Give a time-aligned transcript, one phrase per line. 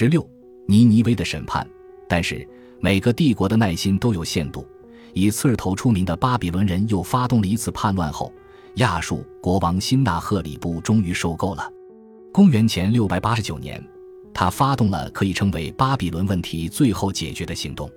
[0.00, 0.26] 十六，
[0.66, 1.68] 尼尼微的审判。
[2.08, 2.48] 但是
[2.80, 4.66] 每个帝国的耐心都有限度。
[5.12, 8.32] 以刺儿头出名的巴比伦人又发动了一次叛乱后，
[8.76, 11.70] 亚述国王辛纳赫里布终于受够了。
[12.32, 13.78] 公元前六百八十九年，
[14.32, 17.90] 他发动了可以称为巴比伦问题最后解决的行动。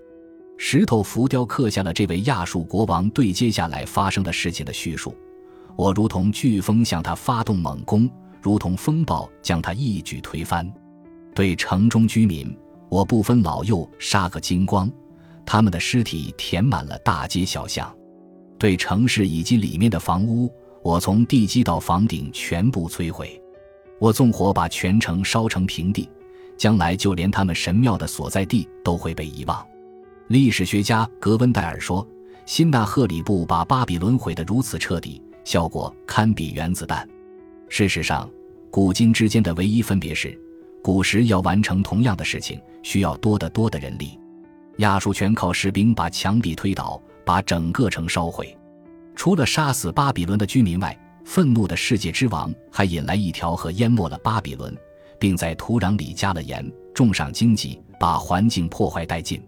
[0.57, 5.15] 石头浮雕刻下了这位亚述国王对接下来发生的事情的叙述。
[5.77, 8.09] 我如同飓风向他发动猛攻，
[8.41, 10.69] 如同风暴将他一举推翻。
[11.33, 12.55] 对城中居民，
[12.89, 14.91] 我不分老幼，杀个精光。
[15.45, 17.93] 他们的尸体填满了大街小巷。
[18.57, 20.49] 对城市以及里面的房屋，
[20.83, 23.41] 我从地基到房顶全部摧毁。
[23.99, 26.09] 我纵火把全城烧成平地，
[26.55, 29.65] 将来就连他们神庙的所在地都会被遗忘。
[30.27, 32.07] 历史学家格温戴尔说
[32.45, 37.07] ：“辛纳赫里布把巴比伦毁得如此彻底，效果堪比原子弹。”
[37.69, 38.29] 事实上，
[38.69, 40.39] 古今之间的唯一分别是。
[40.83, 44.19] 古时要完成同样的事情，需要多得多的人力。
[44.79, 48.55] 亚述全靠士兵把墙壁推倒，把整个城烧毁。
[49.15, 54.75] 除了杀死巴比伦的居民外，愤怒的世界之王还引来一条河，淹没了巴比伦，
[55.17, 59.41] 并在土壤里加了盐，种上荆棘，把环境破坏殆尽。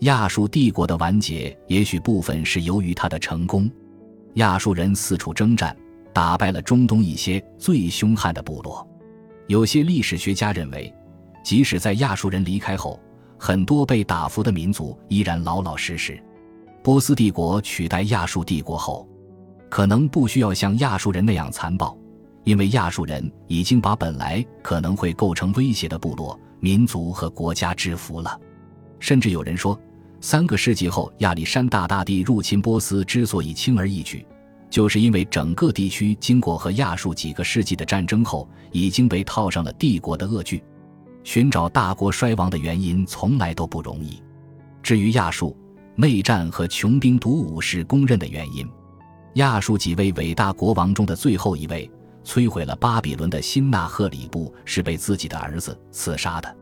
[0.00, 3.70] 亚述帝国的完结，也许部分是由于他的成功。
[4.34, 5.74] 亚述人四处征战，
[6.12, 8.86] 打败了中东一些最凶悍的部落。
[9.46, 10.92] 有些历史学家认为，
[11.44, 13.00] 即使在亚述人离开后，
[13.38, 16.20] 很多被打服的民族依然老老实实。
[16.82, 19.08] 波斯帝国取代亚述帝国后，
[19.68, 21.96] 可能不需要像亚述人那样残暴，
[22.44, 28.40] 因为亚述人已经把本来可能会构成威胁的部落、民族和国家制服了。
[28.98, 29.78] 甚至有人说，
[30.20, 34.26] 三个世纪后亚历山大大帝入侵波斯之所以轻而易举。
[34.68, 40.62] 就是因为整个地区经过和亚述几个世纪的战争后，已经被套上了帝国的恶剧。
[41.24, 44.22] 寻找大国衰亡的原因从来都不容易。
[44.82, 45.56] 至于亚述，
[45.96, 48.68] 内战和穷兵黩武是公认的原因。
[49.34, 51.90] 亚述几位伟大国王中的最后一位，
[52.24, 56.56] 摧毁了巴比伦的辛纳赫里布，是被自己的儿子刺杀的。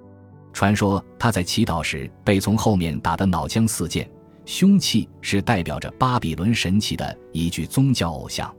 [0.52, 4.08] 传说他在祈祷时被从后面打得脑浆四溅。
[4.46, 8.54] 凶器是代表着巴比伦神奇的一具宗教偶像，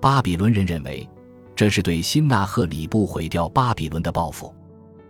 [0.00, 1.06] 巴比伦人认为
[1.54, 4.54] 这是对辛纳赫里布毁掉巴比伦的报复。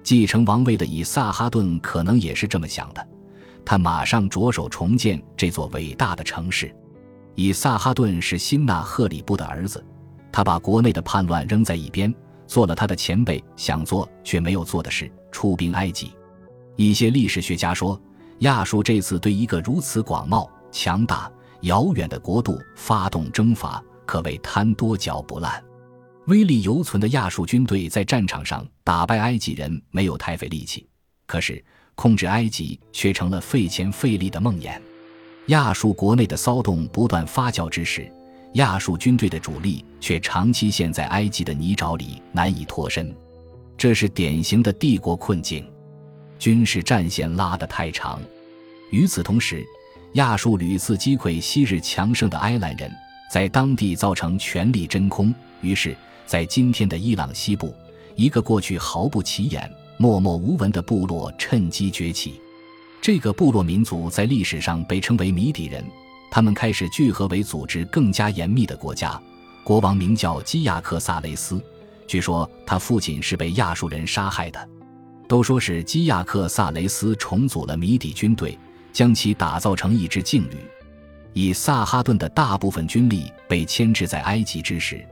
[0.02, 3.08] 继承王位的以撒哈顿可能也是这么想的，
[3.64, 6.74] 他马上着手重建这座伟大的城市。
[7.34, 9.84] 以撒哈顿是辛纳赫里布的儿子，
[10.32, 12.12] 他把国内的叛乱扔在一边，
[12.46, 16.10] 做了他的前辈想做却没有做的事——出兵埃及。
[16.74, 18.00] 一些历史学家说。
[18.40, 21.30] 亚述这次对一个如此广袤、强大、
[21.62, 25.62] 遥远的国度发动征伐，可谓贪多嚼不烂。
[26.26, 30.86] 威力犹存的亚述军队在战场上打败埃及人没有太费力气，
[31.26, 34.78] 可是控制埃及却成了费钱费力的梦魇。
[35.46, 38.12] 亚述国内的骚动不断发酵之时，
[38.52, 43.12] 亚述军队的主力却长期陷在埃及的泥沼里难以脱身，
[43.76, 45.66] 这是典型的帝国困境。
[46.38, 48.20] 军事战线拉得太长，
[48.90, 49.66] 与此同时，
[50.12, 52.90] 亚述屡次击溃昔日强盛的埃兰人，
[53.30, 55.34] 在当地造成权力真空。
[55.60, 57.74] 于是，在今天的伊朗西部，
[58.14, 62.40] 一个过去毫不起眼、默默无闻的部落趁机崛起。
[63.02, 65.84] 这个部落民族在历史上被称为米底人，
[66.30, 69.20] 他们开始聚合为组织，更加严密的国家。
[69.64, 71.60] 国王名叫基亚克萨雷斯，
[72.06, 74.68] 据说他父亲是被亚述人杀害的。
[75.28, 78.58] 都说是基亚克萨雷斯重组了米底军队，
[78.94, 80.56] 将其打造成一支劲旅。
[81.34, 85.04] 以萨哈顿的大部分军力被牵制在埃及之时，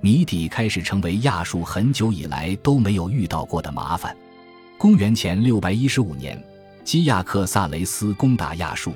[0.00, 4.14] 米底开始成为亚述很久以来都没有遇到过的麻烦。
[4.76, 6.42] 公元前六百一十五年，
[6.82, 8.92] 基亚克萨雷斯攻打亚述，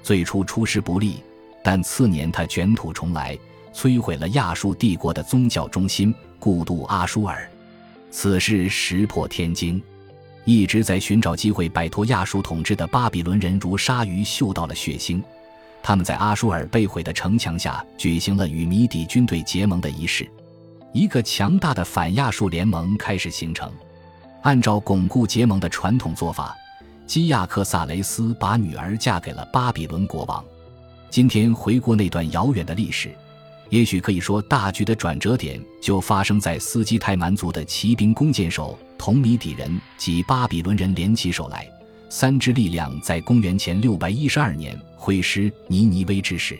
[0.00, 1.16] 最初出师不利，
[1.62, 3.36] 但次年他卷土重来，
[3.74, 7.50] 摧毁了亚述帝国的宗教中心故都阿舒尔。
[8.12, 9.82] 此事石破天惊。
[10.44, 15.22] 一直在寻找机会摆脱亚述统治的巴比伦人，如鲨鱼嗅到了血腥。
[15.82, 20.28] 他们在阿舒尔被毁的城墙下举行了与米底军队结盟的仪式，
[20.92, 23.70] 一个强大的反亚述联盟开始形成。
[24.42, 26.54] 按照巩固结盟的传统做法，
[27.06, 30.44] 基亚克萨雷斯把女儿嫁给了巴比伦国王。
[31.10, 33.14] 今天回顾那段遥远的历史。
[33.74, 41.68] 也许可以说，大局的转折点就发生在斯基泰蛮族的骑兵弓箭手同米底人及巴比伦人联起手来，
[42.08, 46.56] 三支力量在公元前六百一十二年会师尼尼微之时。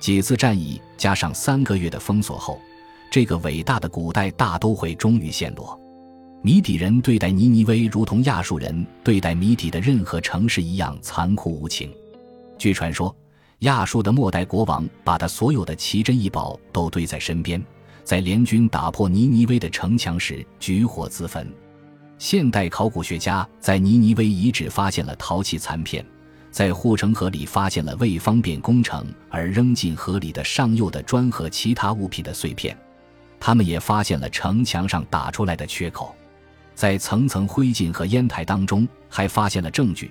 [0.00, 2.58] 几次战役加上三个月的封锁后，
[3.12, 5.80] 这个伟大的古代大都会终于陷落。
[6.42, 11.92] 米底人对待尼尼微如同亚述人对待米底的任何城市一样残酷无情。
[12.58, 13.14] 据传说，
[13.60, 17.62] 亚述的末代国王把他所有的奇珍异宝都堆在身边，
[18.02, 21.46] 在联军打破尼尼微的城墙时举火自焚。
[22.16, 26.04] 现代考古学家在尼尼微遗址发现了陶器残片，
[26.50, 32.74] 在护城河里发现了为方便工程而扔进河里的上釉的砖和其他物品的碎片。
[33.38, 36.14] 他们也发现了城墙上打出来的缺口，
[36.74, 40.10] 在层层灰烬和烟台当中，还发现了证据，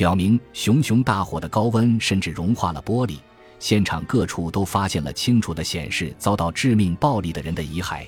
[0.00, 3.18] 表明熊熊大火的高温甚至融化了玻璃。
[3.58, 8.06] 现场各处都发现了清楚的显示遭到致命暴力的人的遗骸。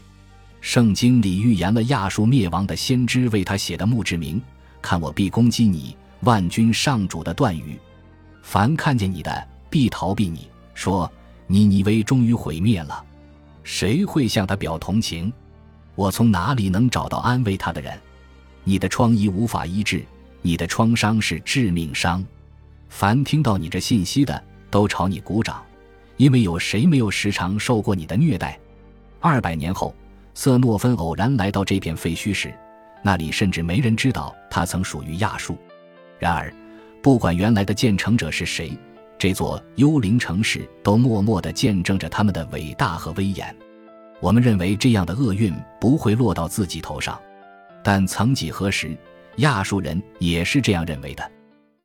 [0.63, 4.41] 圣经里预言了亚述灭亡的先知为他写的墓志铭
[4.81, 7.79] ：“看我必攻击你，万军上主的断语。
[8.41, 10.49] 凡看见你的，必逃避你。
[10.73, 11.13] 说
[11.47, 13.05] 尼尼微终于毁灭了，
[13.65, 15.31] 谁会向他表同情？
[15.95, 18.01] 我从哪里能找到安慰他的人？
[18.65, 20.03] 你的疮痍无法医治，
[20.43, 22.23] 你的创伤是致命伤。
[22.89, 25.65] 凡听到你这信息的，都朝你鼓掌，
[26.19, 28.59] 因为有谁没有时常受过你的虐待？
[29.21, 29.95] 二百年后。
[30.35, 32.55] 瑟诺芬偶然来到这片废墟时，
[33.03, 35.59] 那里甚至没人知道他曾属于亚述。
[36.19, 36.51] 然而，
[37.03, 38.75] 不管原来的建成者是谁，
[39.19, 43.55] 这座幽灵城市都默默地见证着他们的伟大和威严。
[44.21, 47.21] 我们认为这样的厄运不会落到自己头上，
[47.85, 48.97] 但曾几何时，
[49.37, 51.42] 亚述人也是这样认为的。